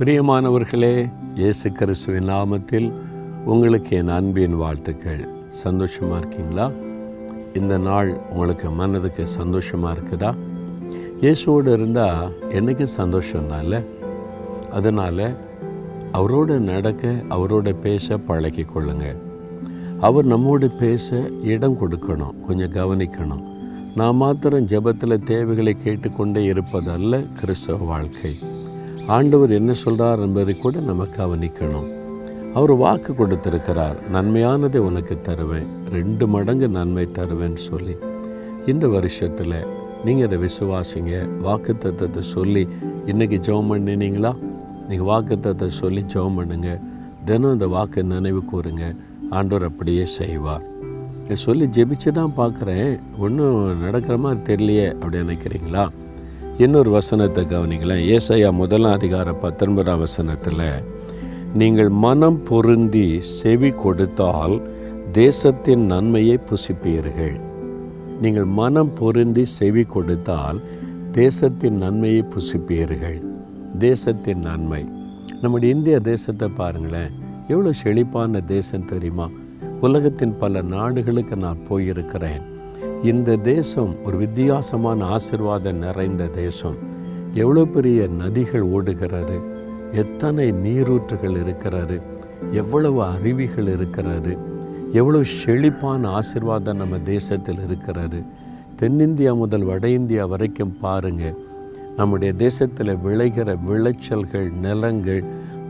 [0.00, 2.92] பிரியமானவர்களே இயேசு கிறிஸ்துவின் நாமத்தில்
[3.44, 5.28] உங்களுக்கு என் அன்பின் வாழ்த்துக்கள்.
[5.48, 6.70] சந்தோஷமாக இருக்கீங்களா?
[7.54, 10.34] இந்த நாள் உங்களுக்கு மனதுக்கு சந்தோஷமாக இருக்குதா?
[11.20, 13.80] இயேசுவோடு இருந்தால் என்றைக்கும் சந்தோஷம்தான் இல்லை
[14.70, 15.36] அதனால்
[16.12, 19.16] அவரோடு நடக்க அவரோட பேச பழக்கி கொள்ளுங்கள்
[20.00, 23.44] அவர் நம்மோடு பேச இடம் கொடுக்கணும் கொஞ்சம் கவனிக்கணும்.
[23.94, 28.34] நான் மாத்திரம் ஜெபத்தில் தேவைகளை கேட்டுக்கொண்டே இருப்பதல்ல கிறிஸ்தவ வாழ்க்கை.
[29.06, 31.98] ஆண்டவர் என்ன சொல்கிறார் என்பதை கூட நம்ம கவனிக்கணும்
[32.54, 33.96] அவர் வாக்கு கொடுத்திருக்கிறார்.
[34.12, 35.66] நன்மையானதை உனக்கு தருவேன்.
[35.90, 37.96] ரெண்டு மடங்கு நன்மை தருவேன்னு சொல்லி.
[38.66, 39.64] இந்த வருஷத்தில்
[40.04, 41.40] நீங்கள் அதை விசுவாசிங்க.
[41.40, 42.68] வாக்கு தத்துவத்தை சொல்லி
[43.06, 44.36] இன்றைக்கி ஜெபம் பண்ணினீங்களா?
[44.88, 46.80] நீங்கள் வாக்கு தத்துவத்தை சொல்லி ஜெபம் பண்ணுங்க.
[47.24, 48.96] தினம் அந்த வாக்கு நினைவு கூறுங்க.
[49.30, 50.62] ஆண்டவர் அப்படியே செய்வார்.
[51.32, 52.98] சொல்லி ஜெபிச்சு தான் பார்க்குறேன்.
[53.18, 55.90] ஒன்றும் நடக்கிற மாதிரி தெரியலையே அப்படி நினைக்கிறீங்களா?
[56.64, 58.02] இன்னொரு வசனத்தை கவனிங்களேன்.
[58.16, 60.64] ஏசையா முதலாம் அதிகார பத்தொன்பதாம் வசனத்தில்
[61.60, 64.56] நீங்கள் மனம் பொருந்தி செவி கொடுத்தால்
[65.12, 67.40] தேசத்தின் நன்மையை புசிப்பீர்கள்.
[68.20, 70.60] நீங்கள் மனம் பொருந்தி செவி கொடுத்தால்
[71.12, 73.18] தேசத்தின் நன்மையை புசிப்பீர்கள்.
[73.78, 74.82] தேசத்தின் நன்மை.
[75.42, 77.12] நம்முடைய இந்திய தேசத்தை பாருங்களேன்.
[77.48, 79.28] எவ்வளோ செழிப்பான தேசம் தெரியுமா?
[79.80, 82.44] உலகத்தின் பல நாடுகளுக்கு நான் போயிருக்கிறேன்.
[83.02, 86.76] இந்த தேசம் ஒரு வித்தியாசமான ஆசிர்வாதம் நிறைந்த தேசம்.
[87.34, 89.40] எவ்வளோ பெரிய நதிகள் ஓடுகிறது
[89.92, 92.00] எத்தனை நீரூற்றுகள் இருக்கிறாரு
[92.52, 94.36] எவ்வளவு அருவிகள் இருக்கிறாரு
[94.92, 98.24] எவ்வளோ செழிப்பான ஆசிர்வாதம் நம்ம தேசத்தில் இருக்கிறாரு
[98.80, 101.34] தென்னிந்தியா முதல் வட இந்தியா வரைக்கும் பாருங்கள்
[101.96, 105.24] நம்முடைய தேசத்தில் விளைகிற விளைச்சல்கள் நிலங்கள்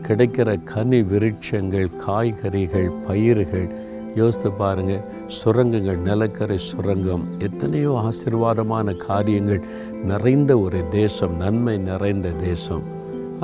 [0.07, 3.69] கிடைக்கிற கனி விருட்சங்கள் காய்கறிகள் பயிர்கள்
[4.15, 5.03] யோசித்து பாருங்கள்
[5.39, 9.61] சுரங்கங்கள் நிலக்கரை சுரங்கம் எத்தனையோ ஆசீர்வாதமான காரியங்கள்
[10.09, 12.83] நிறைந்த ஒரு தேசம் நன்மை நிறைந்த தேசம்.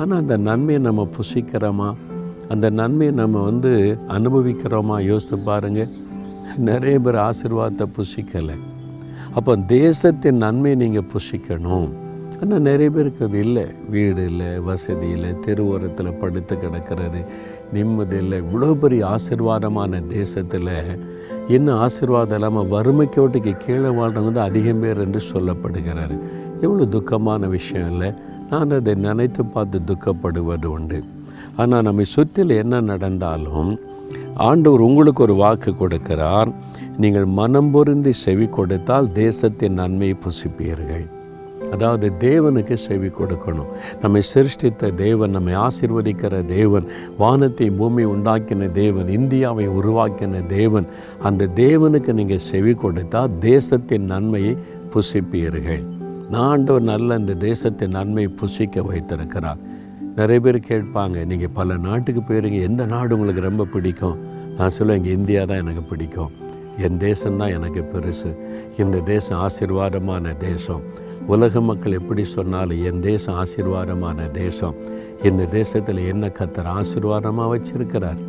[0.00, 1.88] ஆனால் அந்த நன்மையை நம்ம புசிக்கிறோமா?
[2.52, 3.72] அந்த நன்மையை நம்ம வந்து
[4.16, 4.96] அனுபவிக்கிறோமா?
[5.10, 5.94] யோசித்து பாருங்கள்
[6.68, 8.56] நிறைய பேர் ஆசீர்வாதத்தை புசிக்கலை.
[9.38, 11.88] அப்போ தேசத்தின் நன்மையை நீங்கள் புசிக்கணும்.
[12.40, 13.66] ஆனால் நிறைய பேருக்கு அது இல்லை.
[13.94, 17.20] வீடு இல்லை வசதி இல்லை தெருவோரத்தில் படுத்து கிடக்கிறது
[17.72, 18.36] நிம்மதி இல்லை.
[18.44, 20.74] இவ்வளோ பெரிய ஆசீர்வாதமான தேசத்தில்
[21.56, 26.14] இன்னும் ஆசீர்வாதம் இல்லாமல் வறுமைக்கோட்டுக்கு கீழே வாழ்றவங்க தான் அதிகம் பேர் என்று சொல்லப்படுகிறார்.
[26.64, 28.10] எவ்வளோ துக்கமான விஷயம் இல்லை.
[28.50, 30.98] நான் அதை நினைத்து பார்த்து துக்கப்படுவது உண்டு.
[31.60, 33.70] ஆனால் நம்மை சுற்றில் என்ன நடந்தாலும்
[34.48, 36.50] ஆண்டவர் உங்களுக்கு ஒரு வாக்கு கொடுக்கிறார்.
[37.02, 41.06] நீங்கள் மனம் பொருந்தி செவி கொடுத்தால் தேசத்தின் நன்மையை புசிப்பீர்கள்.
[41.74, 43.70] அதாவது தேவனுக்கு செவி கொடுக்கணும்.
[44.02, 46.86] நம்மை சிருஷ்டித்த தேவன் நம்மை ஆசிர்வதிக்கிற தேவன்
[47.22, 50.88] வானத்தை பூமி உண்டாக்கின தேவன் இந்தியாவை உருவாக்கின தேவன்
[51.30, 54.54] அந்த தேவனுக்கு நீங்கள் செவி கொடுத்தால் தேசத்தின் நன்மையை
[54.94, 55.84] புசிப்பீர்கள்.
[56.36, 59.60] நான் நல்ல இந்த தேசத்தின் நன்மையை புசிக்க வைத்திருக்கிறார்.
[60.18, 64.18] நிறைய பேர் கேட்பாங்க நீங்கள் பல நாட்டுக்கு போயிருங்க எந்த நாடு உங்களுக்கு ரொம்ப பிடிக்கும்?
[64.58, 66.30] நான் சொல்லுவேன் இங்கே இந்தியா தான் எனக்கு பிடிக்கும்.
[66.84, 68.30] என் தேசம்தான் எனக்கு பெருசு.
[68.78, 70.82] இந்த தேசம் ஆசீர்வாதமான தேசம்.
[71.26, 74.76] உலக மக்கள் எப்படி சொன்னாலும் என் தேசம் ஆசீர்வாதமான தேசம்.
[75.22, 78.20] இந்த தேசத்தில் என்ன கத்தர் ஆசீர்வாதமாக வச்சிருக்கிறார்?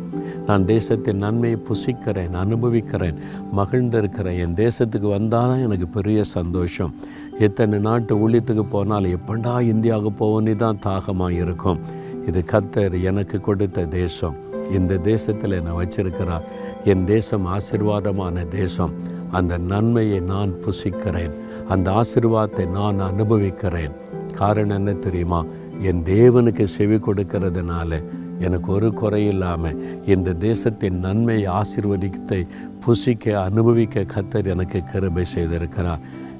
[0.46, 3.18] நான் தேசத்தின் நன்மையை புசிக்கிறேன் அனுபவிக்கிறேன்
[3.56, 4.38] மகிழ்ந்திருக்கிறேன்.
[4.44, 6.94] என் தேசத்துக்கு வந்தால் தான் எனக்கு பெரிய சந்தோஷம்.
[7.38, 11.80] எத்தனை நாட்டு ஊழியத்துக்கு போனாலும் எப்பண்டா இந்தியாவுக்கு போவோன்னு தான் தாகமாக இருக்கும்.
[12.26, 14.36] இது கத்தர் எனக்கு கொடுத்த தேசம்.
[14.70, 16.42] இந்த தேசத்தில் என்னை வச்சிருக்கிறார்.
[16.84, 18.92] என் தேசம் ஆசிர்வாதமான தேசம்.
[19.30, 21.30] அந்த நன்மையை நான் புசிக்கிறேன்.
[21.68, 23.90] அந்த ஆசிர்வாதத்தை நான் அனுபவிக்கிறேன்.
[24.34, 25.44] காரணம் என்ன தெரியுமா?
[25.80, 28.02] என் தேவனுக்கு செவி கொடுக்கறதுனால
[28.38, 32.46] எனக்கு ஒரு குறை இல்லாமல் இந்த தேசத்தின் நன்மை ஆசிர்வதித்தை
[32.86, 35.98] புசிக்க அனுபவிக்க கத்தர் எனக்கு கிருபை செய்திருக்கிறார்.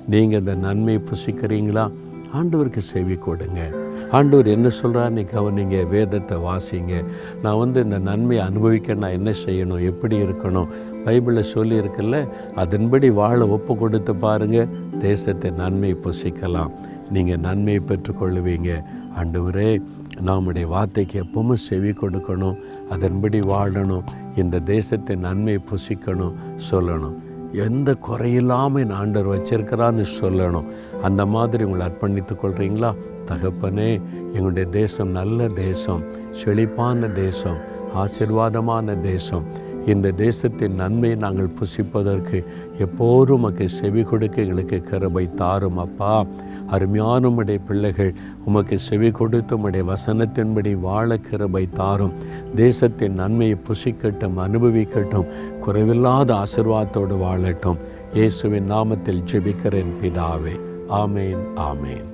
[0.08, 1.92] நீங்கள் இந்த நன்மையை புசிக்கிறீங்களா?
[2.36, 3.70] ஆண்டவருக்கு செவி கொடுங்க.
[4.10, 7.04] ஆண்டவர் என்ன சொல்கிறார் நீ கவனிங்க வேதத்தை வாசிங்க.
[7.42, 9.84] நான் வந்து இந்த நன்மையை அனுபவிக்க நான் என்ன செய்யணும்?
[9.84, 10.68] எப்படி இருக்கணும்?
[11.04, 16.70] பைபிளில் சொல்லியிருக்குல்ல அதன்படி வாழ ஒப்பு கொடுத்து பாருங்கள் தேசத்தை நன்மையை புசிக்கலாம்.
[17.10, 18.82] நீங்கள் நன்மையை பெற்றுக்கொள்வீங்க
[19.20, 19.82] ஆண்டவரே
[20.20, 22.58] நம்முடைய வார்த்தைக்கு எப்பவும் செவி கொடுக்கணும்.
[22.90, 24.06] அதன்படி வாழணும்.
[24.36, 26.36] இந்த தேசத்தை நன்மையை புசிக்கணும்
[26.70, 27.16] சொல்லணும்.
[27.52, 30.64] எந்த குறையில்லாமல் என் ஆண்டவர் வச்சிருக்கிறான்னு சொல்லணும்.
[31.02, 32.94] அந்த மாதிரி உங்களை அர்ப்பணித்து கொள்கிறீங்களா
[33.26, 34.00] தகப்பனே
[34.32, 37.56] எங்களுடைய தேசம் நல்ல தேசம் செழிப்பான தேசம்
[37.96, 39.44] ஆசிர்வாதமான தேசம்.
[39.90, 42.38] இந்த தேசத்தின் நன்மையை நாங்கள் புசிப்பதற்கு
[42.78, 46.26] எப்போதும் உமக்கு செவி கொடுக்க எங்களுக்கு கருபை தாரும் அப்பா.
[46.68, 48.12] அருமையான உம்முடைய பிள்ளைகள்
[48.44, 52.12] உமக்கு செவி கொடுத்து உம்முடைய வசனத்தின்படி வாழ கிருபை தாரும்.
[52.54, 55.30] தேசத்தின் நன்மையை புசிக்கட்டும் அனுபவிக்கட்டும்
[55.66, 57.82] குறைவில்லாத ஆசிர்வாதத்தோடு வாழட்டும்.
[58.14, 60.56] இயேசுவின் நாமத்தில் ஜெபிக்கிறேன் பிதாவே.
[61.02, 62.08] ஆமேன் ஆமேன்.